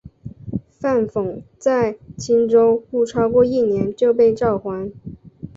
[0.79, 4.91] 范讽在青州不超过一年就被召还。